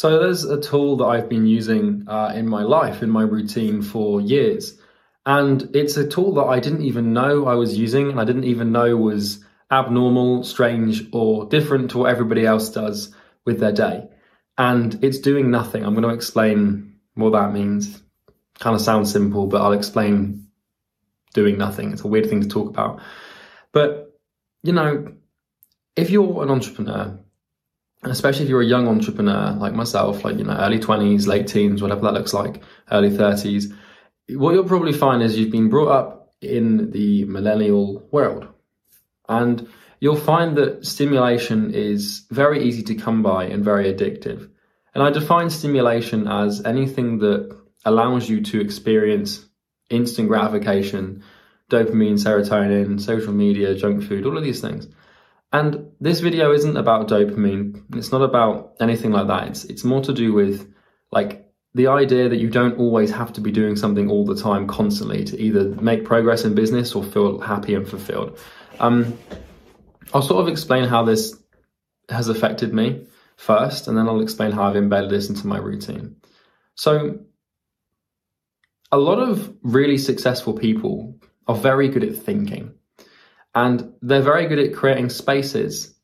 So 0.00 0.18
there's 0.18 0.44
a 0.44 0.58
tool 0.58 0.96
that 0.96 1.04
I've 1.04 1.28
been 1.28 1.44
using 1.44 2.04
uh, 2.08 2.32
in 2.34 2.48
my 2.48 2.62
life, 2.62 3.02
in 3.02 3.10
my 3.10 3.20
routine 3.20 3.82
for 3.82 4.22
years. 4.22 4.78
And 5.26 5.76
it's 5.76 5.98
a 5.98 6.08
tool 6.08 6.32
that 6.36 6.44
I 6.46 6.58
didn't 6.58 6.84
even 6.84 7.12
know 7.12 7.44
I 7.44 7.52
was 7.56 7.76
using 7.76 8.08
and 8.08 8.18
I 8.18 8.24
didn't 8.24 8.44
even 8.44 8.72
know 8.72 8.96
was 8.96 9.44
abnormal, 9.70 10.44
strange, 10.44 11.06
or 11.12 11.44
different 11.50 11.90
to 11.90 11.98
what 11.98 12.10
everybody 12.10 12.46
else 12.46 12.70
does 12.70 13.14
with 13.44 13.60
their 13.60 13.72
day. 13.72 14.08
And 14.56 15.04
it's 15.04 15.18
doing 15.18 15.50
nothing. 15.50 15.84
I'm 15.84 15.92
going 15.92 16.08
to 16.08 16.14
explain 16.14 16.94
what 17.12 17.32
that 17.32 17.52
means. 17.52 18.02
Kind 18.58 18.74
of 18.74 18.80
sounds 18.80 19.12
simple, 19.12 19.48
but 19.48 19.60
I'll 19.60 19.72
explain 19.72 20.46
doing 21.34 21.58
nothing. 21.58 21.92
It's 21.92 22.04
a 22.04 22.08
weird 22.08 22.30
thing 22.30 22.40
to 22.40 22.48
talk 22.48 22.70
about. 22.70 23.02
But, 23.72 24.18
you 24.62 24.72
know, 24.72 25.12
if 25.94 26.08
you're 26.08 26.42
an 26.42 26.48
entrepreneur, 26.48 27.18
especially 28.02 28.44
if 28.44 28.48
you're 28.48 28.62
a 28.62 28.66
young 28.66 28.88
entrepreneur 28.88 29.52
like 29.52 29.74
myself, 29.74 30.24
like, 30.24 30.38
you 30.38 30.44
know, 30.44 30.56
early 30.56 30.78
20s, 30.78 31.26
late 31.26 31.46
teens, 31.46 31.82
whatever 31.82 32.02
that 32.02 32.14
looks 32.14 32.32
like, 32.32 32.62
early 32.90 33.10
30s, 33.10 33.72
what 34.30 34.54
you'll 34.54 34.64
probably 34.64 34.92
find 34.92 35.22
is 35.22 35.38
you've 35.38 35.50
been 35.50 35.68
brought 35.68 35.88
up 35.88 36.32
in 36.40 36.90
the 36.92 37.24
millennial 37.24 38.06
world. 38.10 38.46
And 39.28 39.68
you'll 40.00 40.16
find 40.16 40.56
that 40.56 40.86
stimulation 40.86 41.74
is 41.74 42.26
very 42.30 42.64
easy 42.64 42.82
to 42.84 42.94
come 42.94 43.22
by 43.22 43.44
and 43.44 43.64
very 43.64 43.92
addictive. 43.92 44.48
And 44.94 45.04
I 45.04 45.10
define 45.10 45.50
stimulation 45.50 46.26
as 46.26 46.64
anything 46.64 47.18
that 47.18 47.56
allows 47.84 48.28
you 48.28 48.42
to 48.42 48.60
experience 48.60 49.46
instant 49.88 50.28
gratification, 50.28 51.22
dopamine, 51.70 52.18
serotonin, 52.18 53.00
social 53.00 53.32
media, 53.32 53.74
junk 53.74 54.02
food, 54.02 54.26
all 54.26 54.36
of 54.36 54.44
these 54.44 54.60
things. 54.60 54.88
And 55.52 55.90
this 56.00 56.20
video 56.20 56.52
isn't 56.52 56.76
about 56.76 57.08
dopamine. 57.08 57.82
It's 57.96 58.12
not 58.12 58.22
about 58.22 58.76
anything 58.80 59.10
like 59.10 59.26
that. 59.26 59.48
It's 59.48 59.64
it's 59.64 59.84
more 59.84 60.00
to 60.02 60.12
do 60.12 60.32
with 60.32 60.72
like 61.10 61.50
the 61.74 61.86
idea 61.86 62.28
that 62.28 62.38
you 62.38 62.48
don't 62.48 62.78
always 62.78 63.10
have 63.10 63.32
to 63.32 63.40
be 63.40 63.50
doing 63.50 63.76
something 63.76 64.10
all 64.10 64.24
the 64.24 64.34
time 64.34 64.66
constantly 64.66 65.24
to 65.24 65.40
either 65.40 65.64
make 65.80 66.04
progress 66.04 66.44
in 66.44 66.54
business 66.54 66.94
or 66.94 67.02
feel 67.02 67.40
happy 67.40 67.74
and 67.74 67.88
fulfilled. 67.88 68.38
Um, 68.80 69.16
I'll 70.12 70.22
sort 70.22 70.42
of 70.42 70.48
explain 70.48 70.84
how 70.84 71.04
this 71.04 71.36
has 72.08 72.28
affected 72.28 72.74
me 72.74 73.06
first, 73.36 73.86
and 73.86 73.96
then 73.96 74.08
I'll 74.08 74.20
explain 74.20 74.50
how 74.52 74.64
I've 74.64 74.76
embedded 74.76 75.10
this 75.10 75.28
into 75.28 75.46
my 75.46 75.58
routine. 75.58 76.16
So, 76.74 77.20
a 78.90 78.98
lot 78.98 79.20
of 79.20 79.54
really 79.62 79.98
successful 79.98 80.52
people 80.52 81.20
are 81.46 81.54
very 81.54 81.88
good 81.88 82.02
at 82.02 82.16
thinking, 82.16 82.74
and 83.54 83.92
they're 84.02 84.22
very 84.22 84.46
good 84.46 84.58
at 84.58 84.74
creating 84.74 85.10
spaces 85.10 85.94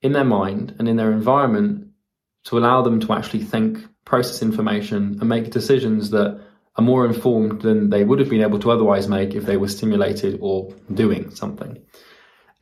in 0.00 0.12
their 0.12 0.24
mind 0.24 0.74
and 0.78 0.88
in 0.88 0.96
their 0.96 1.12
environment 1.12 1.88
to 2.44 2.58
allow 2.58 2.82
them 2.82 3.00
to 3.00 3.12
actually 3.12 3.44
think 3.44 3.78
process 4.04 4.42
information 4.42 5.16
and 5.20 5.28
make 5.28 5.50
decisions 5.50 6.10
that 6.10 6.40
are 6.76 6.84
more 6.84 7.06
informed 7.06 7.62
than 7.62 7.90
they 7.90 8.04
would 8.04 8.18
have 8.18 8.30
been 8.30 8.42
able 8.42 8.58
to 8.58 8.70
otherwise 8.70 9.08
make 9.08 9.34
if 9.34 9.44
they 9.44 9.56
were 9.56 9.68
stimulated 9.68 10.38
or 10.40 10.74
doing 10.92 11.30
something. 11.34 11.80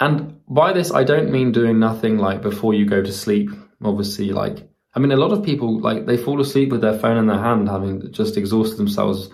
And 0.00 0.41
by 0.48 0.72
this, 0.72 0.91
I 0.92 1.04
don't 1.04 1.30
mean 1.30 1.52
doing 1.52 1.78
nothing 1.78 2.19
like 2.19 2.42
before 2.42 2.75
you 2.75 2.86
go 2.86 3.02
to 3.02 3.12
sleep. 3.12 3.50
Obviously, 3.82 4.30
like, 4.32 4.69
I 4.94 4.98
mean, 4.98 5.12
a 5.12 5.16
lot 5.16 5.32
of 5.32 5.44
people, 5.44 5.80
like, 5.80 6.06
they 6.06 6.16
fall 6.16 6.41
asleep 6.41 6.70
with 6.70 6.80
their 6.80 6.98
phone 6.98 7.16
in 7.16 7.27
their 7.27 7.38
hand, 7.38 7.69
having 7.69 8.10
just 8.12 8.36
exhausted 8.36 8.78
themselves 8.78 9.30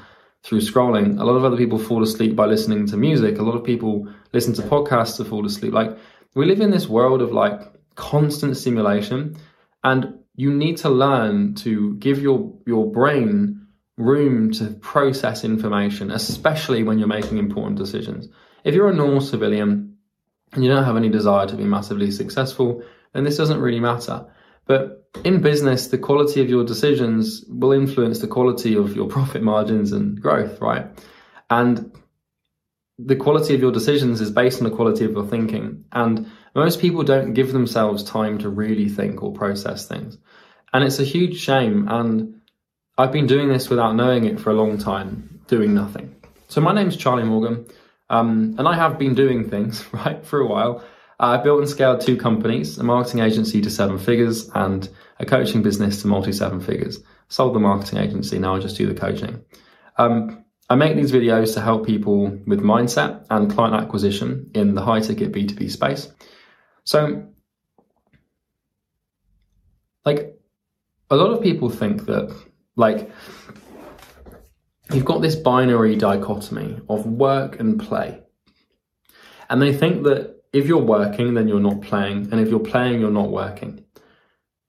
through 0.47 0.61
scrolling. 0.61 1.19
A 1.19 1.25
lot 1.25 1.35
of 1.35 1.45
other 1.45 1.57
people 1.57 1.77
fall 1.77 2.05
asleep 2.05 2.37
by 2.37 2.47
listening 2.47 2.87
to 2.87 2.97
music. 2.97 3.39
A 3.39 3.43
lot 3.43 3.57
of 3.57 3.65
people 3.65 4.09
listen 4.33 4.55
to 4.55 4.63
podcasts 4.63 5.17
to 5.17 5.25
fall 5.25 5.45
asleep. 5.45 5.73
Like, 5.73 5.99
we 6.37 6.47
live 6.47 6.61
in 6.61 6.71
this 6.71 6.87
world 6.87 7.21
of 7.21 7.33
like 7.33 7.61
constant 7.97 8.57
stimulation. 8.57 9.37
And 9.83 10.21
you 10.37 10.53
need 10.53 10.77
to 10.79 10.89
learn 10.89 11.55
to 11.57 11.95
give 11.95 12.21
your 12.21 12.53
your 12.65 12.91
brain 12.91 13.67
room 13.97 14.53
to 14.53 14.67
process 14.75 15.43
information, 15.43 16.11
especially 16.11 16.83
when 16.85 16.99
you're 16.99 17.09
making 17.09 17.39
important 17.39 17.77
decisions. 17.77 18.29
If 18.63 18.75
you're 18.75 18.91
a 18.91 18.95
normal 18.95 19.23
civilian 19.23 19.97
and 20.53 20.63
you 20.63 20.71
don't 20.71 20.85
have 20.85 20.97
any 20.97 21.09
desire 21.09 21.47
to 21.47 21.57
be 21.57 21.65
massively 21.65 22.11
successful, 22.11 22.83
then 23.15 23.25
this 23.25 23.37
doesn't 23.37 23.61
really 23.61 23.81
matter. 23.81 24.27
But 24.67 25.09
in 25.25 25.41
business, 25.41 25.89
the 25.89 25.99
quality 25.99 26.41
of 26.41 26.49
your 26.49 26.65
decisions 26.65 27.45
will 27.49 27.73
influence 27.73 28.19
the 28.19 28.27
quality 28.27 28.77
of 28.77 28.95
your 28.95 29.09
profit 29.17 29.43
margins 29.43 29.93
and 29.93 30.21
growth, 30.21 30.61
right? 30.61 30.87
And 31.51 31.93
the 32.99 33.17
quality 33.17 33.55
of 33.55 33.61
your 33.61 33.73
decisions 33.73 34.21
is 34.21 34.31
based 34.31 34.61
on 34.61 34.69
the 34.69 34.75
quality 34.75 35.05
of 35.05 35.13
your 35.13 35.27
thinking. 35.27 35.85
And 35.93 36.31
most 36.55 36.81
people 36.81 37.03
don't 37.03 37.35
give 37.35 37.53
themselves 37.53 38.03
time 38.03 38.39
to 38.39 38.49
really 38.49 38.89
think 38.89 39.23
or 39.23 39.33
process 39.33 39.87
things. 39.87 40.19
And 40.73 40.83
it's 40.83 40.99
a 40.99 41.05
huge 41.05 41.39
shame. 41.39 41.87
And 41.89 42.41
I've 42.99 43.13
been 43.13 43.27
doing 43.27 43.49
this 43.49 43.69
without 43.69 43.95
knowing 43.95 44.25
it 44.25 44.41
for 44.41 44.51
a 44.51 44.55
long 44.55 44.79
time, 44.79 45.41
doing 45.47 45.75
nothing. 45.75 46.17
So 46.49 46.61
my 46.61 46.73
name's 46.73 46.97
Charlie 46.97 47.25
Morgan. 47.25 47.67
Um, 48.09 48.55
and 48.59 48.67
I 48.69 48.75
have 48.75 48.99
been 48.99 49.15
doing 49.15 49.49
things, 49.49 49.85
right, 49.93 50.25
for 50.25 50.41
a 50.41 50.47
while. 50.47 50.83
I 51.19 51.39
built 51.39 51.61
and 51.61 51.69
scaled 51.69 52.01
two 52.01 52.17
companies, 52.17 52.77
a 52.79 52.83
marketing 52.83 53.21
agency 53.21 53.61
to 53.63 53.71
seven 53.71 53.99
figures 53.99 54.51
and 54.55 54.89
a 55.19 55.25
coaching 55.25 55.63
business 55.63 56.03
to 56.03 56.09
multi 56.09 56.33
seven 56.33 56.61
figures. 56.61 57.03
Sold 57.29 57.55
the 57.55 57.61
marketing 57.61 57.99
agency, 57.99 58.39
now 58.39 58.55
I 58.55 58.59
just 58.59 58.77
do 58.77 58.87
the 58.87 58.95
coaching. 58.95 59.43
Um, 59.97 60.45
I 60.69 60.75
make 60.75 60.97
these 60.97 61.13
videos 61.13 61.55
to 61.55 61.61
help 61.61 61.87
people 61.87 62.27
with 62.47 62.61
mindset 62.61 63.25
and 63.31 63.51
client 63.51 63.75
acquisition 63.75 64.51
in 64.55 64.75
the 64.75 64.83
high 64.83 65.01
ticket 65.01 65.33
B2B 65.33 65.71
space. 65.71 66.13
So, 66.85 67.27
like, 70.05 70.39
a 71.11 71.17
lot 71.17 71.31
of 71.31 71.43
people 71.43 71.71
think 71.71 72.07
that, 72.07 72.37
like, 72.75 73.11
you've 74.93 75.05
got 75.05 75.23
this 75.23 75.37
binary 75.37 75.97
dichotomy 75.97 76.81
of 76.89 77.07
work 77.07 77.59
and 77.59 77.81
play. 77.81 78.23
And 79.49 79.63
they 79.63 79.73
think 79.73 80.03
that 80.05 80.37
if 80.53 80.67
you're 80.67 80.79
working, 80.79 81.35
then 81.35 81.49
you're 81.49 81.61
not 81.61 81.83
playing. 81.83 82.29
And 82.33 82.41
if 82.41 82.49
you're 82.49 82.61
playing, 82.61 83.01
you're 83.01 83.11
not 83.11 83.31
working. 83.31 83.85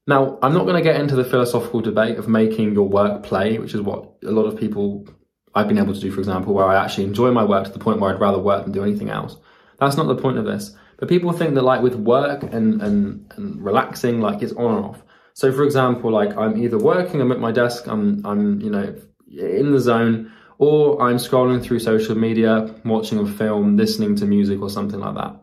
Now, 0.06 0.40
I'm 0.42 0.54
not 0.54 0.64
going 0.64 0.76
to 0.76 0.82
get 0.82 1.00
into 1.00 1.16
the 1.16 1.26
philosophical 1.26 1.82
debate 1.82 2.18
of 2.18 2.28
making 2.28 2.74
your 2.74 2.88
work 2.88 3.24
play, 3.24 3.58
which 3.58 3.74
is 3.74 3.82
what 3.82 4.14
a 4.24 4.32
lot 4.32 4.46
of 4.46 4.58
people 4.58 5.06
I've 5.54 5.68
been 5.68 5.78
able 5.78 5.94
to 5.94 6.00
do, 6.00 6.12
for 6.12 6.20
example, 6.20 6.54
where 6.54 6.66
I 6.66 6.82
actually 6.82 7.06
enjoy 7.06 7.32
my 7.32 7.44
work 7.44 7.66
to 7.66 7.72
the 7.72 7.80
point 7.80 8.00
where 8.00 8.14
I'd 8.14 8.22
rather 8.22 8.40
work 8.40 8.64
than 8.64 8.72
do 8.72 8.84
anything 8.84 9.10
else. 9.10 9.36
That's 9.80 9.98
not 9.98 10.08
the 10.08 10.16
point 10.16 10.38
of 10.38 10.46
this. 10.46 10.76
But 10.98 11.10
people 11.10 11.32
think 11.32 11.56
that 11.56 11.64
like 11.64 11.82
with 11.82 11.96
work 11.96 12.44
and, 12.44 12.82
and, 12.82 13.34
and 13.36 13.64
relaxing, 13.64 14.22
like 14.22 14.42
it's 14.42 14.54
on 14.54 14.76
and 14.76 14.86
off. 14.86 15.04
So 15.34 15.52
for 15.52 15.64
example, 15.64 16.12
like 16.12 16.36
I'm 16.36 16.62
either 16.62 16.78
working, 16.78 17.22
I'm 17.22 17.32
at 17.32 17.40
my 17.40 17.52
desk, 17.52 17.88
I'm, 17.88 18.26
I'm, 18.26 18.60
you 18.62 18.72
know, 18.72 18.96
in 19.30 19.72
the 19.72 19.80
zone, 19.80 20.32
or 20.58 21.02
I'm 21.02 21.18
scrolling 21.18 21.62
through 21.62 21.80
social 21.80 22.16
media, 22.16 22.74
watching 22.86 23.20
a 23.20 23.26
film, 23.26 23.78
listening 23.78 24.16
to 24.16 24.26
music 24.26 24.62
or 24.62 24.70
something 24.70 25.00
like 25.00 25.16
that. 25.16 25.36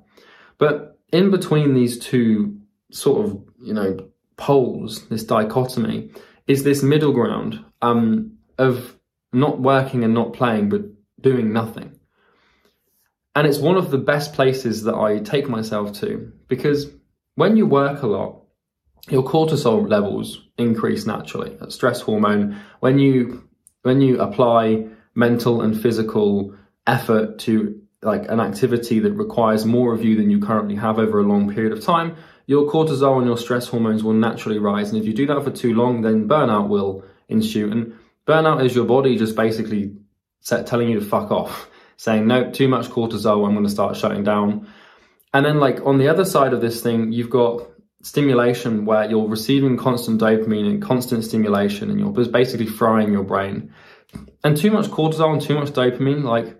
But 0.64 0.98
in 1.12 1.30
between 1.30 1.74
these 1.74 1.98
two 1.98 2.58
sort 2.90 3.26
of, 3.26 3.44
you 3.60 3.74
know, 3.74 4.08
poles, 4.38 5.06
this 5.10 5.22
dichotomy, 5.22 6.10
is 6.46 6.64
this 6.64 6.82
middle 6.82 7.12
ground 7.12 7.62
um, 7.82 8.38
of 8.56 8.98
not 9.30 9.60
working 9.60 10.04
and 10.04 10.14
not 10.14 10.32
playing, 10.32 10.70
but 10.70 10.80
doing 11.20 11.52
nothing. 11.52 12.00
And 13.34 13.46
it's 13.46 13.58
one 13.58 13.76
of 13.76 13.90
the 13.90 13.98
best 13.98 14.32
places 14.32 14.84
that 14.84 14.94
I 14.94 15.18
take 15.18 15.50
myself 15.50 15.92
to 16.00 16.32
because 16.48 16.90
when 17.34 17.58
you 17.58 17.66
work 17.66 18.00
a 18.00 18.06
lot, 18.06 18.40
your 19.10 19.22
cortisol 19.22 19.86
levels 19.86 20.48
increase 20.56 21.04
naturally. 21.04 21.58
That 21.60 21.72
stress 21.72 22.00
hormone. 22.00 22.58
When 22.80 22.98
you 22.98 23.46
when 23.82 24.00
you 24.00 24.18
apply 24.18 24.86
mental 25.14 25.60
and 25.60 25.78
physical 25.78 26.56
effort 26.86 27.38
to 27.40 27.82
like 28.04 28.28
an 28.28 28.40
activity 28.40 29.00
that 29.00 29.12
requires 29.12 29.64
more 29.64 29.92
of 29.94 30.04
you 30.04 30.16
than 30.16 30.30
you 30.30 30.40
currently 30.40 30.76
have 30.76 30.98
over 30.98 31.20
a 31.20 31.24
long 31.24 31.52
period 31.52 31.72
of 31.72 31.82
time, 31.82 32.16
your 32.46 32.70
cortisol 32.70 33.18
and 33.18 33.26
your 33.26 33.38
stress 33.38 33.68
hormones 33.68 34.04
will 34.04 34.12
naturally 34.12 34.58
rise. 34.58 34.90
And 34.90 35.00
if 35.00 35.06
you 35.06 35.14
do 35.14 35.26
that 35.26 35.42
for 35.42 35.50
too 35.50 35.74
long, 35.74 36.02
then 36.02 36.28
burnout 36.28 36.68
will 36.68 37.04
ensue. 37.28 37.70
And 37.70 37.94
Burnout 38.26 38.64
is 38.64 38.74
your 38.74 38.86
body 38.86 39.16
just 39.16 39.36
basically 39.36 39.96
telling 40.44 40.88
you 40.88 41.00
to 41.00 41.04
fuck 41.04 41.30
off, 41.30 41.68
saying, 41.96 42.26
no, 42.26 42.50
too 42.50 42.68
much 42.68 42.88
cortisol, 42.88 43.46
I'm 43.46 43.52
going 43.52 43.64
to 43.64 43.70
start 43.70 43.96
shutting 43.96 44.24
down. 44.24 44.68
And 45.32 45.44
then, 45.44 45.60
like, 45.60 45.84
on 45.84 45.98
the 45.98 46.08
other 46.08 46.24
side 46.24 46.52
of 46.52 46.60
this 46.60 46.82
thing, 46.82 47.12
you've 47.12 47.30
got 47.30 47.68
stimulation 48.02 48.84
where 48.84 49.08
you're 49.08 49.28
receiving 49.28 49.76
constant 49.76 50.20
dopamine 50.20 50.68
and 50.68 50.82
constant 50.82 51.24
stimulation, 51.24 51.90
and 51.90 51.98
you're 51.98 52.28
basically 52.28 52.66
frying 52.66 53.12
your 53.12 53.24
brain. 53.24 53.74
And 54.42 54.56
too 54.56 54.70
much 54.70 54.86
cortisol 54.86 55.32
and 55.32 55.42
too 55.42 55.54
much 55.54 55.70
dopamine, 55.70 56.22
like, 56.22 56.56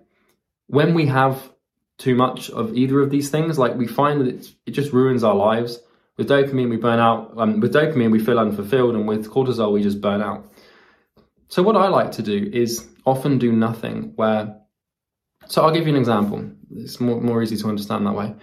when 0.67 0.93
we 0.93 1.05
have 1.07 1.51
too 1.97 2.15
much 2.15 2.49
of 2.49 2.75
either 2.75 2.99
of 3.01 3.09
these 3.09 3.29
things, 3.29 3.57
like, 3.57 3.75
we 3.75 3.87
find 3.87 4.21
that 4.21 4.53
it 4.65 4.71
just 4.71 4.91
ruins 4.91 5.23
our 5.23 5.35
lives. 5.35 5.79
With 6.17 6.29
dopamine, 6.29 6.69
we 6.69 6.77
burn 6.77 6.99
out. 6.99 7.33
Um, 7.37 7.59
with 7.59 7.73
dopamine, 7.73 8.11
we 8.11 8.19
feel 8.19 8.39
unfulfilled, 8.39 8.95
and 8.95 9.07
with 9.07 9.29
cortisol, 9.29 9.73
we 9.73 9.83
just 9.83 10.01
burn 10.01 10.21
out. 10.21 10.51
So 11.47 11.61
what 11.61 11.75
I 11.75 11.87
like 11.87 12.11
to 12.13 12.23
do 12.23 12.49
is 12.51 12.87
often 13.05 13.37
do 13.37 13.51
nothing 13.51 14.13
where, 14.15 14.59
so 15.45 15.63
I'll 15.63 15.71
give 15.71 15.87
you 15.87 15.93
an 15.93 15.99
example. 15.99 16.51
It's 16.71 16.99
more, 16.99 17.21
more 17.21 17.41
easy 17.43 17.55
to 17.57 17.67
understand 17.67 18.05
that 18.07 18.15
way. 18.15 18.33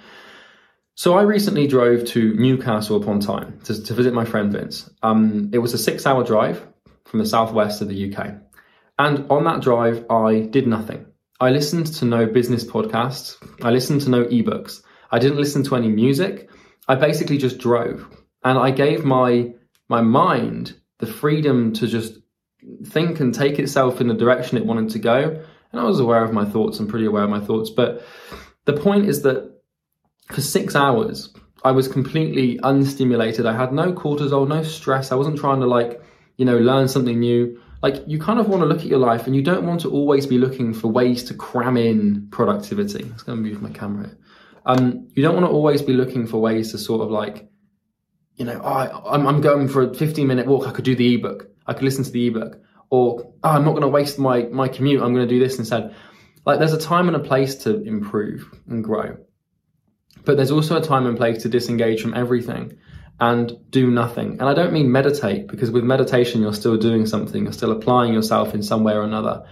So 0.95 1.15
I 1.15 1.23
recently 1.23 1.67
drove 1.67 2.05
to 2.09 2.35
Newcastle 2.35 3.03
upon 3.03 3.21
Tyne 3.21 3.59
to, 3.65 3.83
to 3.83 3.95
visit 3.95 4.15
my 4.15 4.25
friend 4.25 4.53
Vince. 4.53 4.89
Um, 5.03 5.51
it 5.53 5.59
was 5.59 5.75
a 5.75 5.79
six-hour 5.79 6.25
drive 6.25 6.67
from 7.07 7.19
the 7.19 7.27
southwest 7.27 7.81
of 7.81 7.89
the 7.89 8.15
UK, 8.15 8.35
and 8.99 9.31
on 9.31 9.45
that 9.45 9.61
drive, 9.61 10.05
I 10.11 10.41
did 10.41 10.67
nothing. 10.67 11.07
I 11.43 11.51
listened 11.51 11.89
to 11.95 12.05
no 12.05 12.25
business 12.25 12.63
podcasts. 12.63 13.37
I 13.65 13.71
listened 13.71 14.03
to 14.03 14.11
no 14.11 14.23
ebooks. 14.27 14.81
I 15.11 15.19
didn't 15.19 15.39
listen 15.39 15.65
to 15.65 15.75
any 15.75 15.89
music. 15.89 16.49
I 16.87 16.95
basically 16.95 17.37
just 17.37 17.59
drove, 17.59 18.07
and 18.45 18.57
I 18.57 18.71
gave 18.71 19.05
my 19.05 19.53
my 19.89 20.03
mind 20.03 20.77
the 21.01 21.09
freedom 21.09 21.73
to 21.73 21.89
just 21.89 22.17
think 22.87 23.19
and 23.19 23.35
take 23.35 23.59
itself 23.59 24.01
in 24.01 24.07
the 24.07 24.15
direction 24.15 24.57
it 24.57 24.65
wanted 24.65 24.91
to 24.91 25.01
go. 25.01 25.45
And 25.73 25.81
I 25.81 25.83
was 25.83 25.99
aware 25.99 26.23
of 26.23 26.33
my 26.33 26.45
thoughts 26.45 26.79
and 26.79 26.89
pretty 26.89 27.07
aware 27.07 27.25
of 27.25 27.31
my 27.31 27.41
thoughts. 27.41 27.71
But 27.71 28.05
the 28.67 28.75
point 28.75 29.07
is 29.07 29.23
that 29.23 29.53
for 30.31 30.43
six 30.43 30.77
hours, 30.77 31.35
I 31.65 31.73
was 31.73 31.89
completely 31.89 32.61
unstimulated. 32.63 33.47
I 33.47 33.57
had 33.57 33.73
no 33.73 33.93
cortisol, 33.93 34.47
no 34.47 34.63
stress. 34.63 35.11
I 35.11 35.17
wasn't 35.17 35.41
trying 35.41 35.59
to 35.59 35.67
like, 35.67 36.01
you 36.37 36.45
know, 36.45 36.59
learn 36.59 36.87
something 36.87 37.19
new. 37.19 37.61
Like 37.83 38.05
you 38.07 38.19
kind 38.19 38.39
of 38.39 38.49
want 38.49 38.63
to 38.63 38.67
look 38.67 38.79
at 38.79 38.87
your 38.87 39.01
life 39.01 39.27
and 39.27 39.35
you 39.35 39.43
don't 39.43 39.67
want 39.67 39.81
to 39.81 39.91
always 39.91 40.27
be 40.27 40.39
looking 40.39 40.73
for 40.73 40.89
ways 40.89 41.25
to 41.25 41.35
cram 41.35 41.77
in 41.77 42.29
productivity. 42.31 43.05
It's 43.13 43.25
going 43.25 43.43
to 43.43 43.51
move 43.51 43.61
my 43.61 43.71
camera. 43.71 44.11
Um, 44.65 45.09
you 45.15 45.23
don't 45.23 45.35
want 45.35 45.47
to 45.47 45.51
always 45.51 45.83
be 45.83 45.93
looking 45.93 46.27
for 46.27 46.41
ways 46.41 46.71
to 46.71 46.79
sort 46.79 47.03
of 47.03 47.11
like, 47.11 47.51
you 48.37 48.45
know, 48.45 48.61
oh, 48.63 48.69
I, 48.69 49.15
I'm, 49.15 49.27
I'm 49.27 49.41
going 49.41 49.67
for 49.67 49.83
a 49.83 49.95
15 49.95 50.27
minute 50.27 50.47
walk. 50.47 50.69
I 50.69 50.71
could 50.71 50.85
do 50.85 50.95
the 50.95 51.15
ebook. 51.15 51.49
I 51.67 51.73
could 51.73 51.83
listen 51.83 52.05
to 52.05 52.11
the 52.11 52.29
ebook. 52.29 52.61
Or 52.91 53.35
oh, 53.43 53.49
I'm 53.49 53.65
not 53.65 53.73
going 53.73 53.83
to 53.83 53.89
waste 53.89 54.17
my, 54.17 54.45
my 54.45 54.69
commute. 54.69 55.03
I'm 55.03 55.13
going 55.13 55.27
to 55.27 55.35
do 55.35 55.41
this 55.41 55.59
instead. 55.59 55.95
Like 56.47 56.61
there's 56.61 56.73
a 56.73 56.79
time 56.79 57.09
and 57.09 57.17
a 57.17 57.21
place 57.21 57.57
to 57.65 57.83
improve 57.83 58.49
and 58.69 58.85
grow. 58.85 59.17
But 60.25 60.37
there's 60.37 60.53
also 60.53 60.77
a 60.77 60.81
time 60.81 61.07
and 61.07 61.17
place 61.17 61.43
to 61.43 61.49
disengage 61.49 62.01
from 62.01 62.15
everything 62.15 62.79
and 63.23 63.57
do 63.71 63.89
nothing. 63.89 64.33
And 64.33 64.43
I 64.43 64.53
don't 64.53 64.73
mean 64.73 64.91
meditate, 64.91 65.47
because 65.47 65.71
with 65.71 65.85
meditation, 65.85 66.43
you're 66.43 66.53
still 66.53 66.77
doing 66.77 67.07
something, 67.07 67.45
you're 67.45 67.53
still 67.53 67.71
applying 67.71 68.13
yourself 68.13 68.53
in 68.53 68.65
some 68.65 68.83
way 68.83 68.95
or 68.95 69.03
another. 69.03 69.47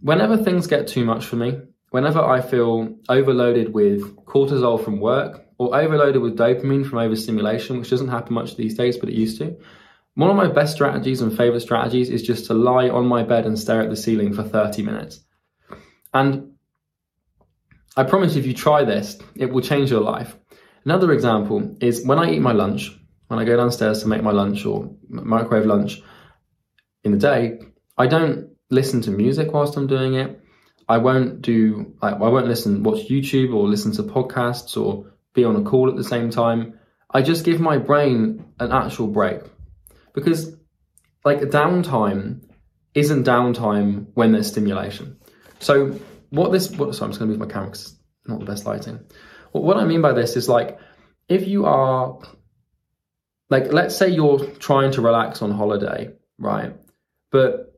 Whenever 0.00 0.36
things 0.36 0.66
get 0.66 0.88
too 0.88 1.04
much 1.04 1.24
for 1.24 1.36
me, 1.36 1.60
whenever 1.90 2.20
I 2.20 2.40
feel 2.40 2.92
overloaded 3.08 3.72
with 3.72 4.16
cortisol 4.26 4.84
from 4.84 4.98
work 4.98 5.46
or 5.58 5.76
overloaded 5.76 6.20
with 6.20 6.36
dopamine 6.36 6.84
from 6.84 6.98
overstimulation, 6.98 7.78
which 7.78 7.90
doesn't 7.90 8.08
happen 8.08 8.34
much 8.34 8.56
these 8.56 8.74
days, 8.74 8.96
but 8.96 9.08
it 9.08 9.14
used 9.14 9.38
to, 9.38 9.56
one 10.14 10.30
of 10.30 10.34
my 10.34 10.48
best 10.48 10.74
strategies 10.74 11.20
and 11.20 11.36
favorite 11.36 11.60
strategies 11.60 12.10
is 12.10 12.20
just 12.20 12.46
to 12.46 12.54
lie 12.54 12.88
on 12.88 13.06
my 13.06 13.22
bed 13.22 13.46
and 13.46 13.56
stare 13.56 13.80
at 13.80 13.90
the 13.90 13.96
ceiling 13.96 14.32
for 14.32 14.42
30 14.42 14.82
minutes. 14.82 15.20
And 16.12 16.54
I 17.96 18.02
promise 18.02 18.34
if 18.34 18.44
you 18.44 18.54
try 18.54 18.82
this, 18.82 19.20
it 19.36 19.52
will 19.52 19.62
change 19.62 19.88
your 19.88 20.00
life. 20.00 20.36
Another 20.84 21.12
example 21.12 21.76
is 21.80 22.04
when 22.04 22.18
I 22.18 22.32
eat 22.32 22.40
my 22.40 22.52
lunch, 22.52 22.90
when 23.28 23.38
I 23.38 23.44
go 23.44 23.56
downstairs 23.56 24.02
to 24.02 24.08
make 24.08 24.22
my 24.22 24.32
lunch 24.32 24.66
or 24.66 24.94
microwave 25.08 25.66
lunch 25.66 26.02
in 27.04 27.12
the 27.12 27.18
day, 27.18 27.60
I 27.96 28.06
don't 28.06 28.50
listen 28.70 29.00
to 29.02 29.10
music 29.10 29.52
whilst 29.52 29.76
I'm 29.76 29.86
doing 29.86 30.14
it. 30.14 30.40
I 30.88 30.98
won't 30.98 31.40
do, 31.42 31.94
I, 32.02 32.10
I 32.10 32.28
won't 32.28 32.48
listen, 32.48 32.82
watch 32.82 33.08
YouTube 33.08 33.54
or 33.54 33.68
listen 33.68 33.92
to 33.92 34.02
podcasts 34.02 34.76
or 34.76 35.12
be 35.34 35.44
on 35.44 35.56
a 35.56 35.62
call 35.62 35.88
at 35.88 35.96
the 35.96 36.04
same 36.04 36.30
time. 36.30 36.78
I 37.10 37.22
just 37.22 37.44
give 37.44 37.60
my 37.60 37.78
brain 37.78 38.44
an 38.58 38.72
actual 38.72 39.06
break 39.06 39.40
because 40.14 40.56
like 41.24 41.40
downtime 41.40 42.42
isn't 42.94 43.24
downtime 43.24 44.06
when 44.14 44.32
there's 44.32 44.48
stimulation. 44.48 45.18
So 45.60 45.98
what 46.30 46.50
this, 46.52 46.70
what, 46.70 46.94
sorry, 46.94 47.06
I'm 47.06 47.10
just 47.12 47.20
going 47.20 47.30
to 47.30 47.38
move 47.38 47.46
my 47.46 47.52
camera 47.52 47.68
because 47.68 47.92
it's 47.92 47.96
not 48.26 48.40
the 48.40 48.46
best 48.46 48.66
lighting. 48.66 49.00
What 49.52 49.76
I 49.76 49.84
mean 49.84 50.02
by 50.02 50.12
this 50.12 50.36
is 50.36 50.48
like, 50.48 50.78
if 51.28 51.46
you 51.46 51.66
are, 51.66 52.18
like, 53.50 53.72
let's 53.72 53.96
say 53.96 54.08
you're 54.08 54.44
trying 54.56 54.92
to 54.92 55.02
relax 55.02 55.42
on 55.42 55.50
holiday, 55.50 56.10
right? 56.38 56.74
But 57.30 57.72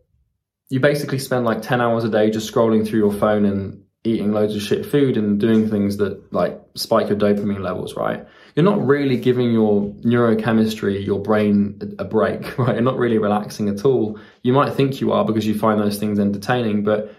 you 0.71 0.81
basically 0.81 1.19
spend 1.19 1.45
like 1.45 1.63
10 1.63 1.81
hours 1.81 2.05
a 2.05 2.09
day 2.09 2.31
just 2.31 2.53
scrolling 2.53 2.87
through 2.87 3.01
your 3.01 3.13
phone 3.13 3.45
and 3.45 3.85
eating 4.05 4.33
loads 4.33 4.55
of 4.55 4.63
shit 4.63 4.85
food 4.85 5.17
and 5.17 5.41
doing 5.41 5.69
things 5.69 5.97
that 5.97 6.33
like 6.33 6.61
spike 6.75 7.09
your 7.09 7.19
dopamine 7.19 7.61
levels, 7.61 7.97
right? 7.97 8.27
You're 8.55 8.65
not 8.65 8.85
really 8.87 9.17
giving 9.17 9.51
your 9.53 9.83
neurochemistry, 10.05 11.05
your 11.05 11.21
brain 11.21 11.97
a 11.99 12.05
break, 12.05 12.59
right? 12.59 12.75
You're 12.75 12.83
not 12.83 12.99
really 12.99 13.19
relaxing 13.19 13.69
at 13.69 13.85
all. 13.85 14.19
You 14.43 14.53
might 14.53 14.75
think 14.75 15.01
you 15.01 15.13
are 15.13 15.25
because 15.25 15.47
you 15.47 15.59
find 15.59 15.81
those 15.81 15.99
things 15.99 16.19
entertaining, 16.19 16.85
but 16.85 17.15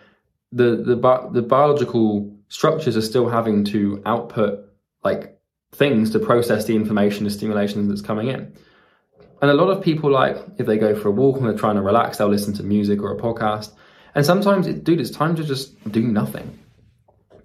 the 0.51 0.75
the 0.75 1.29
the 1.33 1.41
biological 1.41 2.34
structures 2.49 2.95
are 2.97 3.01
still 3.01 3.29
having 3.29 3.63
to 3.65 4.01
output 4.05 4.69
like 5.03 5.39
things 5.73 6.11
to 6.11 6.19
process 6.19 6.65
the 6.65 6.75
information, 6.75 7.25
the 7.25 7.29
stimulation 7.29 7.87
that's 7.87 8.01
coming 8.01 8.27
in. 8.27 8.55
And 9.41 9.51
a 9.51 9.53
lot 9.53 9.69
of 9.69 9.83
people 9.83 10.09
like 10.09 10.37
if 10.57 10.65
they 10.65 10.77
go 10.77 10.95
for 10.95 11.09
a 11.09 11.11
walk 11.11 11.37
and 11.37 11.45
they're 11.45 11.57
trying 11.57 11.75
to 11.75 11.81
relax, 11.81 12.17
they'll 12.17 12.29
listen 12.29 12.53
to 12.55 12.63
music 12.63 13.01
or 13.01 13.13
a 13.13 13.17
podcast. 13.19 13.71
And 14.15 14.25
sometimes, 14.25 14.65
it, 14.65 14.83
dude, 14.83 15.01
it's 15.01 15.11
time 15.11 15.35
to 15.35 15.43
just 15.43 15.91
do 15.91 16.01
nothing. 16.01 16.57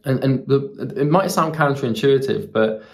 And 0.04 0.22
and 0.24 0.46
the, 0.46 0.94
it 0.96 1.10
might 1.10 1.30
sound 1.30 1.54
counterintuitive, 1.54 2.52
but 2.52 2.84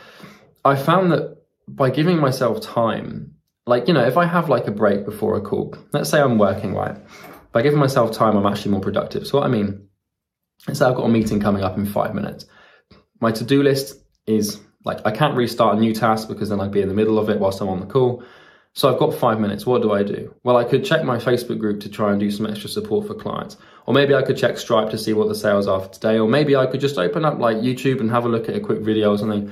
I 0.65 0.75
found 0.75 1.13
that 1.13 1.37
by 1.69 1.91
giving 1.91 2.19
myself 2.19 2.61
time, 2.61 3.35
like 3.67 3.87
you 3.87 3.95
know, 3.95 4.05
if 4.05 4.17
I 4.17 4.25
have 4.25 4.49
like 4.49 4.67
a 4.67 4.73
break 4.73 5.05
before 5.05 5.37
a 5.37 5.41
call, 5.41 5.77
let's 5.93 6.11
say 6.11 6.21
I'm 6.21 6.39
working 6.39 6.75
right, 6.75 6.97
by 7.53 7.63
giving 7.63 7.79
myself 7.79 8.13
time, 8.13 8.37
I'm 8.37 8.47
actually 8.47 8.73
more 8.73 8.81
productive. 8.81 9.27
So 9.27 9.39
what 9.39 9.47
I 9.47 9.51
mean 9.51 9.87
Let's 10.67 10.81
I've 10.83 10.97
got 10.97 11.05
a 11.05 11.09
meeting 11.09 11.41
coming 11.41 11.63
up 11.63 11.77
in 11.77 11.87
five 11.87 12.15
minutes. 12.15 12.47
My 13.21 13.33
to 13.33 13.45
do 13.45 13.63
list 13.63 14.01
is 14.27 14.61
like 14.85 15.01
I 15.05 15.11
can't 15.11 15.37
restart 15.37 15.77
a 15.77 15.81
new 15.81 15.95
task 15.95 16.29
because 16.29 16.49
then 16.49 16.61
I'd 16.61 16.73
be 16.73 16.83
in 16.83 16.89
the 16.89 16.95
middle 16.95 17.19
of 17.19 17.29
it 17.29 17.39
whilst 17.39 17.61
I'm 17.61 17.69
on 17.69 17.81
the 17.81 17.87
call. 17.87 18.23
So 18.73 18.93
I've 18.93 18.99
got 18.99 19.15
five 19.15 19.41
minutes. 19.41 19.65
What 19.65 19.81
do 19.81 19.93
I 19.93 20.03
do? 20.03 20.35
Well, 20.45 20.59
I 20.59 20.65
could 20.65 20.85
check 20.85 21.03
my 21.03 21.17
Facebook 21.17 21.59
group 21.59 21.81
to 21.81 21.89
try 21.89 22.11
and 22.11 22.21
do 22.21 22.31
some 22.31 22.47
extra 22.47 22.69
support 22.69 23.07
for 23.07 23.15
clients. 23.15 23.57
Or 23.87 23.95
maybe 23.95 24.15
I 24.15 24.21
could 24.21 24.37
check 24.37 24.59
Stripe 24.59 24.91
to 24.91 24.99
see 24.99 25.15
what 25.15 25.29
the 25.29 25.35
sales 25.35 25.67
are 25.67 25.81
for 25.81 25.89
today. 25.89 26.19
Or 26.19 26.29
maybe 26.29 26.57
I 26.57 26.67
could 26.67 26.81
just 26.81 26.99
open 26.99 27.25
up 27.25 27.39
like 27.39 27.57
YouTube 27.57 28.01
and 28.01 28.11
have 28.11 28.27
a 28.27 28.29
look 28.29 28.51
at 28.51 28.55
a 28.55 28.61
quick 28.61 28.81
video 28.81 29.13
or 29.13 29.19
something. 29.19 29.51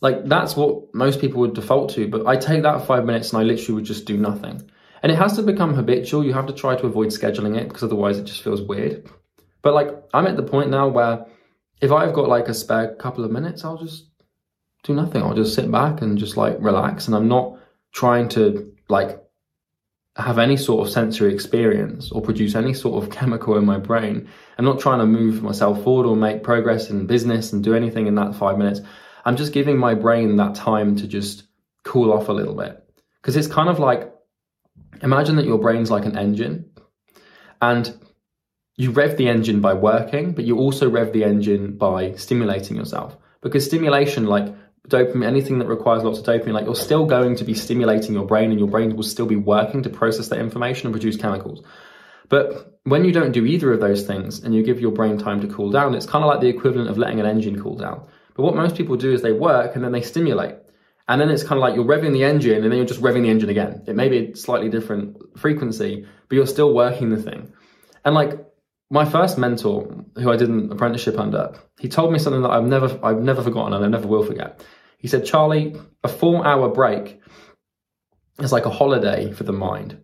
Like 0.00 0.26
that's 0.26 0.54
what 0.54 0.94
most 0.94 1.20
people 1.20 1.40
would 1.40 1.54
default 1.54 1.90
to. 1.94 2.06
But 2.06 2.26
I 2.26 2.36
take 2.36 2.62
that 2.62 2.86
five 2.86 3.04
minutes 3.04 3.32
and 3.32 3.40
I 3.40 3.44
literally 3.44 3.74
would 3.74 3.84
just 3.84 4.04
do 4.04 4.16
nothing. 4.16 4.62
And 5.02 5.10
it 5.10 5.16
has 5.16 5.34
to 5.36 5.42
become 5.42 5.74
habitual. 5.74 6.24
You 6.24 6.32
have 6.34 6.46
to 6.46 6.52
try 6.52 6.76
to 6.76 6.86
avoid 6.86 7.08
scheduling 7.08 7.58
it 7.58 7.66
because 7.68 7.82
otherwise 7.82 8.18
it 8.18 8.26
just 8.26 8.42
feels 8.42 8.62
weird. 8.62 9.10
But 9.62 9.74
like 9.74 9.88
I'm 10.12 10.26
at 10.26 10.36
the 10.36 10.42
point 10.42 10.70
now 10.70 10.88
where 10.88 11.26
if 11.80 11.90
I've 11.90 12.12
got 12.12 12.28
like 12.28 12.48
a 12.48 12.54
spare 12.54 12.94
couple 12.96 13.24
of 13.24 13.30
minutes, 13.30 13.64
I'll 13.64 13.78
just 13.78 14.06
do 14.82 14.94
nothing. 14.94 15.22
I'll 15.22 15.34
just 15.34 15.54
sit 15.54 15.70
back 15.70 16.02
and 16.02 16.18
just 16.18 16.36
like 16.36 16.56
relax. 16.60 17.06
And 17.06 17.16
I'm 17.16 17.28
not 17.28 17.58
trying 17.92 18.28
to 18.30 18.72
like 18.88 19.18
have 20.16 20.38
any 20.38 20.56
sort 20.56 20.86
of 20.86 20.92
sensory 20.92 21.32
experience 21.32 22.12
or 22.12 22.20
produce 22.20 22.54
any 22.54 22.74
sort 22.74 23.02
of 23.02 23.10
chemical 23.16 23.56
in 23.56 23.64
my 23.64 23.78
brain. 23.78 24.28
I'm 24.58 24.64
not 24.64 24.80
trying 24.80 24.98
to 24.98 25.06
move 25.06 25.42
myself 25.42 25.82
forward 25.82 26.06
or 26.06 26.16
make 26.16 26.42
progress 26.42 26.90
in 26.90 27.06
business 27.06 27.52
and 27.52 27.64
do 27.64 27.74
anything 27.74 28.06
in 28.06 28.14
that 28.16 28.34
five 28.34 28.58
minutes. 28.58 28.80
I'm 29.24 29.36
just 29.36 29.52
giving 29.52 29.78
my 29.78 29.94
brain 29.94 30.36
that 30.36 30.54
time 30.54 30.96
to 30.96 31.06
just 31.06 31.44
cool 31.84 32.12
off 32.12 32.28
a 32.28 32.32
little 32.32 32.54
bit. 32.54 32.78
Because 33.20 33.36
it's 33.36 33.46
kind 33.46 33.68
of 33.68 33.78
like 33.78 34.12
imagine 35.02 35.36
that 35.36 35.46
your 35.46 35.58
brain's 35.58 35.90
like 35.90 36.04
an 36.04 36.16
engine 36.16 36.70
and 37.60 37.96
you 38.76 38.90
rev 38.90 39.16
the 39.16 39.28
engine 39.28 39.60
by 39.60 39.74
working, 39.74 40.32
but 40.32 40.44
you 40.44 40.58
also 40.58 40.88
rev 40.88 41.12
the 41.12 41.24
engine 41.24 41.76
by 41.76 42.14
stimulating 42.14 42.76
yourself. 42.76 43.16
Because 43.40 43.64
stimulation, 43.64 44.26
like 44.26 44.54
dopamine, 44.88 45.26
anything 45.26 45.58
that 45.58 45.66
requires 45.66 46.02
lots 46.02 46.18
of 46.18 46.24
dopamine, 46.24 46.52
like 46.52 46.64
you're 46.64 46.74
still 46.74 47.04
going 47.06 47.36
to 47.36 47.44
be 47.44 47.54
stimulating 47.54 48.14
your 48.14 48.26
brain 48.26 48.50
and 48.50 48.58
your 48.58 48.68
brain 48.68 48.96
will 48.96 49.02
still 49.02 49.26
be 49.26 49.36
working 49.36 49.82
to 49.82 49.90
process 49.90 50.28
that 50.28 50.38
information 50.38 50.86
and 50.86 50.94
produce 50.94 51.16
chemicals. 51.16 51.62
But 52.28 52.78
when 52.84 53.04
you 53.04 53.12
don't 53.12 53.32
do 53.32 53.44
either 53.44 53.72
of 53.72 53.80
those 53.80 54.06
things 54.06 54.42
and 54.42 54.54
you 54.54 54.62
give 54.62 54.80
your 54.80 54.92
brain 54.92 55.18
time 55.18 55.40
to 55.42 55.46
cool 55.48 55.70
down, 55.70 55.94
it's 55.94 56.06
kind 56.06 56.24
of 56.24 56.28
like 56.28 56.40
the 56.40 56.48
equivalent 56.48 56.88
of 56.88 56.98
letting 56.98 57.20
an 57.20 57.26
engine 57.26 57.62
cool 57.62 57.76
down. 57.76 58.06
But 58.34 58.44
what 58.44 58.56
most 58.56 58.74
people 58.74 58.96
do 58.96 59.12
is 59.12 59.20
they 59.20 59.32
work 59.32 59.76
and 59.76 59.84
then 59.84 59.92
they 59.92 60.00
stimulate. 60.00 60.54
And 61.08 61.20
then 61.20 61.30
it's 61.30 61.42
kind 61.42 61.58
of 61.58 61.60
like 61.60 61.74
you're 61.74 61.84
revving 61.84 62.12
the 62.12 62.24
engine 62.24 62.62
and 62.62 62.72
then 62.72 62.78
you're 62.78 62.86
just 62.86 63.02
revving 63.02 63.22
the 63.22 63.28
engine 63.28 63.50
again. 63.50 63.82
It 63.86 63.96
may 63.96 64.08
be 64.08 64.32
a 64.32 64.36
slightly 64.36 64.70
different 64.70 65.38
frequency, 65.38 66.06
but 66.28 66.36
you're 66.36 66.46
still 66.46 66.72
working 66.72 67.10
the 67.10 67.22
thing. 67.22 67.52
And 68.04 68.14
like 68.14 68.38
my 68.92 69.06
first 69.06 69.38
mentor, 69.38 70.04
who 70.16 70.30
I 70.30 70.36
did 70.36 70.50
an 70.50 70.70
apprenticeship 70.70 71.18
under, 71.18 71.54
he 71.80 71.88
told 71.88 72.12
me 72.12 72.18
something 72.18 72.42
that 72.42 72.50
I've 72.50 72.66
never, 72.66 73.00
I've 73.02 73.22
never 73.22 73.42
forgotten 73.42 73.72
and 73.72 73.82
I 73.82 73.88
never 73.88 74.06
will 74.06 74.22
forget. 74.22 74.62
He 74.98 75.08
said, 75.08 75.24
Charlie, 75.24 75.74
a 76.04 76.08
four 76.08 76.46
hour 76.46 76.68
break 76.68 77.22
is 78.38 78.52
like 78.52 78.66
a 78.66 78.70
holiday 78.70 79.32
for 79.32 79.44
the 79.44 79.52
mind. 79.52 79.98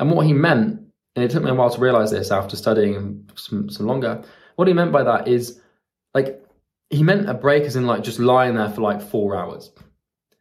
And 0.00 0.10
what 0.10 0.26
he 0.26 0.32
meant, 0.32 0.80
and 1.14 1.24
it 1.24 1.30
took 1.30 1.44
me 1.44 1.50
a 1.50 1.54
while 1.54 1.70
to 1.70 1.80
realize 1.80 2.10
this 2.10 2.32
after 2.32 2.56
studying 2.56 3.30
some, 3.36 3.70
some 3.70 3.86
longer, 3.86 4.24
what 4.56 4.66
he 4.66 4.74
meant 4.74 4.90
by 4.90 5.04
that 5.04 5.28
is 5.28 5.60
like, 6.12 6.44
he 6.90 7.04
meant 7.04 7.30
a 7.30 7.34
break 7.34 7.62
as 7.62 7.76
in 7.76 7.86
like 7.86 8.02
just 8.02 8.18
lying 8.18 8.56
there 8.56 8.68
for 8.68 8.80
like 8.80 9.00
four 9.00 9.36
hours. 9.36 9.70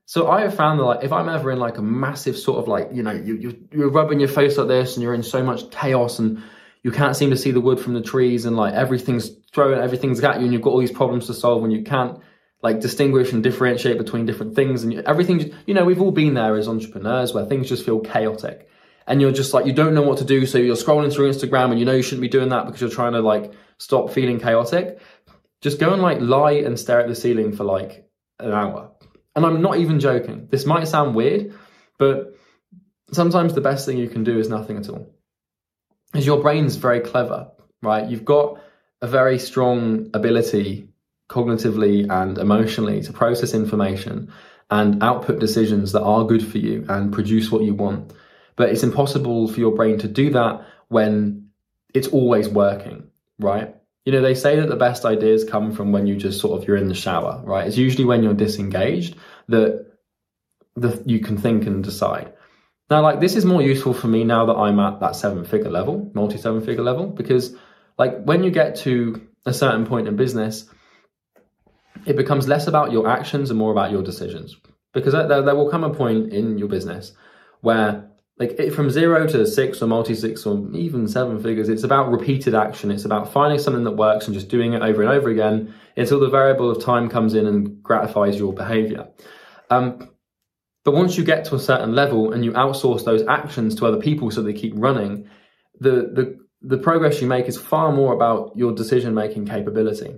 So 0.07 0.31
I 0.31 0.41
have 0.41 0.55
found 0.55 0.79
that 0.79 0.83
like 0.83 1.03
if 1.03 1.13
I'm 1.13 1.29
ever 1.29 1.51
in 1.51 1.59
like 1.59 1.77
a 1.77 1.83
massive 1.83 2.39
sort 2.39 2.57
of 2.57 2.67
like, 2.67 2.89
you 2.91 3.03
know, 3.03 3.11
you, 3.11 3.35
you, 3.35 3.67
you're 3.71 3.91
rubbing 3.91 4.19
your 4.19 4.29
face 4.29 4.57
like 4.57 4.67
this 4.67 4.95
and 4.95 5.03
you're 5.03 5.13
in 5.13 5.21
so 5.21 5.43
much 5.43 5.69
chaos 5.69 6.17
and 6.17 6.41
you 6.83 6.91
can't 6.91 7.15
seem 7.15 7.29
to 7.29 7.37
see 7.37 7.51
the 7.51 7.61
wood 7.61 7.79
from 7.79 7.93
the 7.93 8.01
trees 8.01 8.45
and 8.45 8.55
like 8.55 8.73
everything's 8.73 9.31
throwing 9.53 9.79
everything's 9.79 10.23
at 10.23 10.37
you 10.37 10.43
and 10.43 10.53
you've 10.53 10.61
got 10.61 10.71
all 10.71 10.79
these 10.79 10.91
problems 10.91 11.27
to 11.27 11.33
solve 11.33 11.63
and 11.63 11.73
you 11.73 11.83
can't 11.83 12.19
like 12.63 12.79
distinguish 12.79 13.31
and 13.33 13.43
differentiate 13.43 13.97
between 13.97 14.25
different 14.25 14.55
things 14.55 14.83
and 14.83 14.93
everything 15.01 15.53
you 15.65 15.73
know 15.73 15.85
we've 15.85 16.01
all 16.01 16.11
been 16.11 16.33
there 16.33 16.55
as 16.55 16.67
entrepreneurs 16.67 17.33
where 17.33 17.45
things 17.45 17.69
just 17.69 17.85
feel 17.85 17.99
chaotic 17.99 18.67
and 19.07 19.21
you're 19.21 19.31
just 19.31 19.53
like 19.53 19.65
you 19.65 19.73
don't 19.73 19.93
know 19.93 20.01
what 20.01 20.17
to 20.19 20.25
do. 20.25 20.45
So 20.45 20.57
you're 20.57 20.75
scrolling 20.75 21.11
through 21.11 21.31
instagram 21.31 21.71
and 21.71 21.79
you 21.79 21.85
know 21.85 21.93
you 21.93 22.03
shouldn't 22.03 22.21
be 22.21 22.27
doing 22.27 22.49
that 22.49 22.65
because 22.65 22.81
you're 22.81 22.89
trying 22.89 23.13
to 23.13 23.21
like 23.21 23.53
stop 23.77 24.11
feeling 24.11 24.39
chaotic. 24.39 24.99
Just 25.61 25.79
go 25.79 25.93
and 25.93 26.01
like 26.01 26.19
lie 26.19 26.51
and 26.51 26.77
stare 26.77 26.99
at 26.99 27.07
the 27.07 27.15
ceiling 27.15 27.55
for 27.55 27.63
like 27.63 28.07
an 28.39 28.51
hour. 28.51 28.91
And 29.35 29.45
i'm 29.45 29.61
not 29.61 29.77
even 29.77 29.99
joking. 29.99 30.47
This 30.51 30.65
might 30.65 30.87
sound 30.87 31.15
weird 31.15 31.53
but 31.97 32.35
sometimes 33.11 33.53
the 33.53 33.61
best 33.61 33.85
thing 33.85 33.97
you 33.97 34.09
can 34.09 34.23
do 34.23 34.37
is 34.37 34.49
nothing 34.49 34.77
at 34.77 34.89
all 34.89 35.09
is 36.13 36.25
your 36.25 36.41
brain's 36.41 36.75
very 36.75 36.99
clever 36.99 37.49
right 37.81 38.09
you've 38.09 38.25
got 38.25 38.59
a 39.01 39.07
very 39.07 39.37
strong 39.37 40.09
ability 40.13 40.89
cognitively 41.29 42.09
and 42.09 42.37
emotionally 42.37 43.01
to 43.01 43.13
process 43.13 43.53
information 43.53 44.31
and 44.69 45.01
output 45.03 45.39
decisions 45.39 45.91
that 45.91 46.01
are 46.01 46.25
good 46.25 46.45
for 46.45 46.57
you 46.57 46.85
and 46.89 47.13
produce 47.13 47.51
what 47.51 47.63
you 47.63 47.73
want. 47.73 48.13
But 48.55 48.69
it's 48.69 48.83
impossible 48.83 49.47
for 49.47 49.59
your 49.59 49.75
brain 49.75 49.97
to 49.99 50.07
do 50.07 50.29
that 50.31 50.65
when 50.89 51.49
it's 51.93 52.07
always 52.07 52.49
working, 52.49 53.07
right? 53.39 53.73
You 54.05 54.13
know, 54.13 54.21
they 54.21 54.35
say 54.35 54.59
that 54.59 54.69
the 54.69 54.75
best 54.75 55.05
ideas 55.05 55.43
come 55.43 55.71
from 55.71 55.91
when 55.91 56.07
you 56.07 56.15
just 56.15 56.39
sort 56.39 56.59
of 56.59 56.67
you're 56.67 56.77
in 56.77 56.87
the 56.87 56.95
shower, 56.95 57.41
right? 57.43 57.67
It's 57.67 57.77
usually 57.77 58.05
when 58.05 58.23
you're 58.23 58.33
disengaged 58.33 59.15
that 59.49 59.91
the, 60.75 61.01
you 61.05 61.19
can 61.19 61.37
think 61.37 61.65
and 61.65 61.83
decide. 61.83 62.33
Now, 62.89 63.01
like 63.01 63.19
this 63.19 63.35
is 63.35 63.45
more 63.45 63.61
useful 63.61 63.93
for 63.93 64.07
me 64.07 64.23
now 64.23 64.45
that 64.45 64.55
I'm 64.55 64.79
at 64.79 64.99
that 65.01 65.15
seven 65.15 65.43
figure 65.43 65.69
level, 65.69 66.09
multi 66.13 66.37
seven 66.37 66.61
figure 66.61 66.83
level, 66.83 67.07
because 67.07 67.55
like 67.97 68.23
when 68.23 68.43
you 68.43 68.51
get 68.51 68.75
to 68.77 69.27
a 69.45 69.53
certain 69.53 69.85
point 69.85 70.07
in 70.07 70.15
business, 70.15 70.69
it 72.05 72.15
becomes 72.15 72.47
less 72.47 72.67
about 72.67 72.91
your 72.91 73.07
actions 73.09 73.49
and 73.49 73.59
more 73.59 73.71
about 73.71 73.91
your 73.91 74.03
decisions. 74.03 74.55
Because 74.93 75.13
there, 75.13 75.41
there 75.41 75.55
will 75.55 75.69
come 75.69 75.83
a 75.83 75.93
point 75.93 76.31
in 76.31 76.57
your 76.57 76.69
business 76.69 77.11
where, 77.61 78.09
like, 78.39 78.71
from 78.71 78.89
zero 78.89 79.27
to 79.27 79.45
six 79.45 79.81
or 79.81 79.87
multi 79.87 80.15
six 80.15 80.45
or 80.45 80.69
even 80.73 81.07
seven 81.07 81.41
figures, 81.41 81.69
it's 81.69 81.83
about 81.83 82.11
repeated 82.11 82.55
action. 82.55 82.91
It's 82.91 83.05
about 83.05 83.31
finding 83.31 83.59
something 83.59 83.83
that 83.83 83.91
works 83.91 84.25
and 84.25 84.33
just 84.33 84.47
doing 84.47 84.73
it 84.73 84.81
over 84.81 85.01
and 85.01 85.11
over 85.11 85.29
again 85.29 85.73
until 85.97 86.19
the 86.19 86.29
variable 86.29 86.69
of 86.69 86.83
time 86.83 87.09
comes 87.09 87.33
in 87.33 87.45
and 87.45 87.83
gratifies 87.83 88.37
your 88.37 88.53
behavior. 88.53 89.07
Um, 89.69 90.09
but 90.87 90.93
once 90.93 91.17
you 91.17 91.25
get 91.25 91.43
to 91.43 91.55
a 91.55 91.59
certain 91.59 91.93
level 91.93 92.31
and 92.31 92.45
you 92.45 92.53
outsource 92.53 93.03
those 93.03 93.21
actions 93.27 93.75
to 93.75 93.85
other 93.85 93.99
people 93.99 94.31
so 94.31 94.41
they 94.41 94.53
keep 94.53 94.71
running, 94.77 95.29
the, 95.81 95.91
the, 96.13 96.39
the 96.61 96.77
progress 96.77 97.19
you 97.19 97.27
make 97.27 97.47
is 97.47 97.57
far 97.57 97.91
more 97.91 98.13
about 98.13 98.53
your 98.55 98.71
decision 98.71 99.13
making 99.13 99.47
capability. 99.47 100.15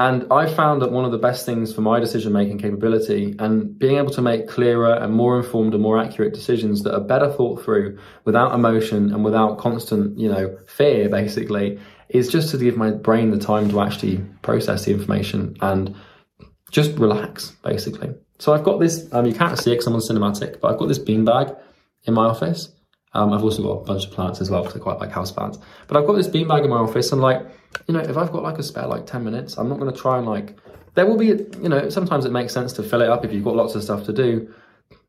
And 0.00 0.26
I 0.32 0.52
found 0.52 0.82
that 0.82 0.90
one 0.90 1.04
of 1.04 1.12
the 1.12 1.18
best 1.18 1.46
things 1.46 1.72
for 1.72 1.82
my 1.82 2.00
decision 2.00 2.32
making 2.32 2.58
capability 2.58 3.36
and 3.38 3.78
being 3.78 3.98
able 3.98 4.10
to 4.10 4.20
make 4.20 4.48
clearer 4.48 4.94
and 4.94 5.14
more 5.14 5.36
informed 5.38 5.74
and 5.74 5.82
more 5.84 5.96
accurate 5.96 6.34
decisions 6.34 6.82
that 6.82 6.92
are 6.92 7.00
better 7.00 7.30
thought 7.30 7.62
through 7.62 7.96
without 8.24 8.52
emotion 8.52 9.14
and 9.14 9.24
without 9.24 9.58
constant, 9.58 10.18
you 10.18 10.28
know, 10.28 10.58
fear 10.66 11.08
basically 11.08 11.78
is 12.08 12.28
just 12.28 12.50
to 12.50 12.58
give 12.58 12.76
my 12.76 12.90
brain 12.90 13.30
the 13.30 13.38
time 13.38 13.70
to 13.70 13.80
actually 13.80 14.16
process 14.42 14.86
the 14.86 14.90
information 14.90 15.56
and 15.60 15.94
just 16.72 16.98
relax 16.98 17.52
basically. 17.62 18.12
So 18.40 18.54
I've 18.54 18.64
got 18.64 18.80
this, 18.80 19.06
um, 19.12 19.26
you 19.26 19.34
can't 19.34 19.58
see 19.58 19.70
it 19.70 19.74
because 19.74 19.86
I'm 19.86 19.94
on 19.94 20.00
cinematic, 20.00 20.60
but 20.60 20.72
I've 20.72 20.78
got 20.78 20.88
this 20.88 20.98
beanbag 20.98 21.56
in 22.04 22.14
my 22.14 22.24
office. 22.24 22.72
Um, 23.12 23.34
I've 23.34 23.44
also 23.44 23.62
got 23.62 23.82
a 23.82 23.84
bunch 23.84 24.06
of 24.06 24.12
plants 24.12 24.40
as 24.40 24.50
well 24.50 24.62
because 24.62 24.80
I 24.80 24.82
quite 24.82 24.98
like 24.98 25.10
house 25.10 25.30
plants. 25.30 25.58
But 25.86 25.98
I've 25.98 26.06
got 26.06 26.14
this 26.14 26.26
beanbag 26.26 26.64
in 26.64 26.70
my 26.70 26.78
office 26.78 27.12
and 27.12 27.20
like, 27.20 27.42
you 27.86 27.92
know, 27.92 28.00
if 28.00 28.16
I've 28.16 28.32
got 28.32 28.42
like 28.42 28.58
a 28.58 28.62
spare 28.62 28.86
like 28.86 29.04
10 29.04 29.24
minutes, 29.24 29.58
I'm 29.58 29.68
not 29.68 29.78
going 29.78 29.92
to 29.92 30.00
try 30.00 30.16
and 30.16 30.26
like, 30.26 30.56
there 30.94 31.04
will 31.04 31.18
be, 31.18 31.26
you 31.26 31.68
know, 31.68 31.90
sometimes 31.90 32.24
it 32.24 32.32
makes 32.32 32.54
sense 32.54 32.72
to 32.74 32.82
fill 32.82 33.02
it 33.02 33.10
up 33.10 33.26
if 33.26 33.32
you've 33.32 33.44
got 33.44 33.56
lots 33.56 33.74
of 33.74 33.82
stuff 33.82 34.04
to 34.06 34.12
do. 34.12 34.54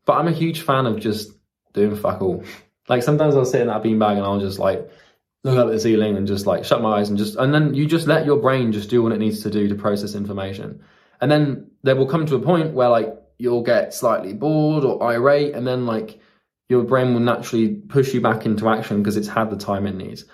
But 0.04 0.18
I'm 0.18 0.28
a 0.28 0.32
huge 0.32 0.60
fan 0.60 0.84
of 0.84 1.00
just 1.00 1.32
doing 1.72 1.96
fuck 1.96 2.20
all. 2.20 2.44
Like 2.88 3.02
sometimes 3.02 3.34
I'll 3.34 3.46
sit 3.46 3.62
in 3.62 3.68
that 3.68 3.82
beanbag 3.82 4.18
and 4.18 4.26
I'll 4.26 4.40
just 4.40 4.58
like 4.58 4.90
look 5.42 5.56
up 5.56 5.68
at 5.68 5.72
the 5.72 5.80
ceiling 5.80 6.18
and 6.18 6.26
just 6.26 6.44
like 6.44 6.66
shut 6.66 6.82
my 6.82 6.98
eyes 6.98 7.08
and 7.08 7.16
just, 7.16 7.36
and 7.36 7.54
then 7.54 7.72
you 7.72 7.86
just 7.86 8.06
let 8.06 8.26
your 8.26 8.36
brain 8.36 8.72
just 8.72 8.90
do 8.90 9.02
what 9.02 9.12
it 9.12 9.18
needs 9.18 9.42
to 9.44 9.50
do 9.50 9.68
to 9.68 9.74
process 9.74 10.14
information. 10.14 10.84
And 11.22 11.30
then 11.30 11.70
there 11.82 11.96
will 11.96 12.06
come 12.06 12.26
to 12.26 12.34
a 12.34 12.40
point 12.40 12.74
where 12.74 12.90
like 12.90 13.21
you'll 13.38 13.62
get 13.62 13.94
slightly 13.94 14.32
bored 14.32 14.84
or 14.84 15.02
irate 15.02 15.54
and 15.54 15.66
then 15.66 15.86
like 15.86 16.20
your 16.68 16.84
brain 16.84 17.12
will 17.12 17.20
naturally 17.20 17.74
push 17.74 18.14
you 18.14 18.20
back 18.20 18.46
into 18.46 18.68
action 18.68 19.02
because 19.02 19.16
it's 19.16 19.28
had 19.28 19.50
the 19.50 19.56
time 19.56 19.86
it 19.86 19.94
needs. 19.94 20.24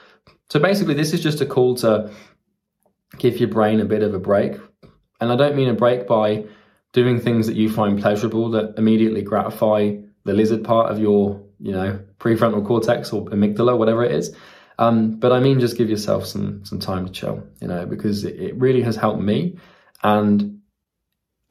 So 0.51 0.61
basically, 0.61 0.95
this 0.95 1.13
is 1.13 1.21
just 1.21 1.41
a 1.41 1.47
call 1.47 1.75
to 1.77 2.11
give 3.19 3.39
your 3.39 3.49
brain 3.49 3.81
a 3.81 3.85
bit 3.85 4.03
of 4.03 4.15
a 4.15 4.19
break. 4.19 4.55
And 5.21 5.33
I 5.33 5.37
don't 5.37 5.57
mean 5.57 5.69
a 5.69 5.75
break 5.75 6.07
by 6.07 6.45
doing 6.93 7.21
things 7.21 7.47
that 7.49 7.57
you 7.57 7.71
find 7.71 8.01
pleasurable 8.01 8.51
that 8.51 8.75
immediately 8.79 9.23
gratify 9.23 9.97
the 10.25 10.33
lizard 10.33 10.65
part 10.65 10.91
of 10.91 10.99
your, 10.99 11.43
you 11.59 11.73
know, 11.73 11.99
prefrontal 12.19 12.67
cortex 12.67 13.13
or 13.13 13.27
amygdala, 13.27 13.77
whatever 13.77 14.05
it 14.05 14.13
is. 14.13 14.35
Um, 14.79 15.19
but 15.19 15.33
I 15.33 15.41
mean, 15.41 15.59
just 15.59 15.77
give 15.77 15.91
yourself 15.91 16.25
some 16.25 16.65
some 16.65 16.79
time 16.79 17.07
to 17.07 17.13
chill, 17.13 17.43
you 17.61 17.67
know, 17.67 17.85
because 17.85 18.25
it, 18.25 18.39
it 18.39 18.57
really 18.57 18.83
has 18.83 18.95
helped 18.95 19.21
me, 19.21 19.59
and 20.05 20.58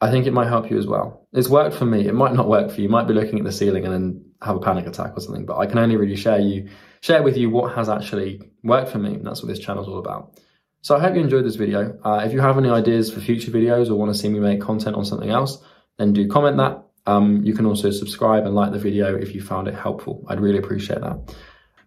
I 0.00 0.10
think 0.10 0.26
it 0.26 0.32
might 0.32 0.48
help 0.48 0.70
you 0.70 0.78
as 0.78 0.86
well. 0.86 1.26
It's 1.32 1.48
worked 1.48 1.74
for 1.74 1.84
me. 1.84 2.06
It 2.06 2.14
might 2.14 2.32
not 2.32 2.48
work 2.48 2.70
for 2.70 2.76
you. 2.76 2.84
You 2.84 2.88
might 2.88 3.08
be 3.08 3.14
looking 3.14 3.38
at 3.38 3.44
the 3.44 3.52
ceiling 3.52 3.84
and 3.84 3.92
then 3.92 4.24
have 4.42 4.56
a 4.56 4.60
panic 4.60 4.86
attack 4.86 5.16
or 5.16 5.20
something. 5.20 5.44
But 5.44 5.58
I 5.58 5.66
can 5.66 5.78
only 5.78 5.96
really 5.96 6.16
share 6.16 6.38
you 6.38 6.68
share 7.00 7.22
with 7.22 7.36
you 7.36 7.50
what 7.50 7.74
has 7.74 7.88
actually 7.88 8.40
worked 8.62 8.90
for 8.90 8.98
me. 8.98 9.14
And 9.14 9.26
that's 9.26 9.42
what 9.42 9.48
this 9.48 9.58
channel 9.58 9.82
is 9.82 9.88
all 9.88 9.98
about. 9.98 10.38
So 10.82 10.96
I 10.96 11.00
hope 11.00 11.16
you 11.16 11.20
enjoyed 11.20 11.44
this 11.44 11.56
video. 11.56 11.98
Uh, 12.04 12.22
if 12.24 12.32
you 12.32 12.40
have 12.40 12.56
any 12.56 12.70
ideas 12.70 13.12
for 13.12 13.20
future 13.20 13.50
videos 13.50 13.90
or 13.90 13.96
want 13.96 14.12
to 14.12 14.18
see 14.18 14.28
me 14.28 14.38
make 14.38 14.60
content 14.60 14.94
on 14.94 15.04
something 15.04 15.30
else, 15.30 15.62
then 15.98 16.12
do 16.12 16.28
comment 16.28 16.56
that. 16.58 16.84
Um, 17.06 17.42
you 17.42 17.54
can 17.54 17.66
also 17.66 17.90
subscribe 17.90 18.44
and 18.44 18.54
like 18.54 18.70
the 18.70 18.78
video 18.78 19.16
if 19.16 19.34
you 19.34 19.42
found 19.42 19.66
it 19.66 19.74
helpful. 19.74 20.24
I'd 20.28 20.40
really 20.40 20.58
appreciate 20.58 21.00
that. 21.00 21.34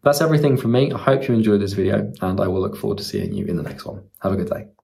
That's 0.03 0.19
everything 0.19 0.57
from 0.57 0.71
me. 0.71 0.91
I 0.91 0.97
hope 0.97 1.27
you 1.27 1.33
enjoyed 1.33 1.61
this 1.61 1.73
video 1.73 2.11
and 2.21 2.41
I 2.41 2.47
will 2.47 2.59
look 2.59 2.75
forward 2.75 2.97
to 2.97 3.03
seeing 3.03 3.33
you 3.33 3.45
in 3.45 3.55
the 3.55 3.63
next 3.63 3.85
one. 3.85 4.03
Have 4.21 4.33
a 4.33 4.35
good 4.35 4.49
day. 4.49 4.71